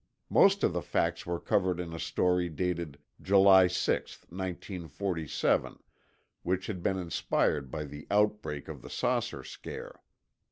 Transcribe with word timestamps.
Most 0.31 0.63
of 0.63 0.73
the 0.73 0.81
facts 0.81 1.27
were 1.27 1.39
covered 1.39 1.79
in 1.79 1.93
a 1.93 1.99
story 1.99 2.49
dated 2.49 2.97
July 3.21 3.67
6, 3.67 4.21
1947, 4.29 5.77
which 6.41 6.65
had 6.65 6.81
been 6.81 6.97
inspired 6.97 7.69
by 7.69 7.83
the 7.85 8.07
outbreak 8.09 8.67
of 8.67 8.81
the 8.81 8.89
saucer 8.89 9.43
scare. 9.43 10.01